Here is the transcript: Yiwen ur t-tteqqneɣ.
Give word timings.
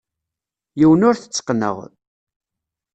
Yiwen 0.79 1.05
ur 1.09 1.15
t-tteqqneɣ. 1.17 1.75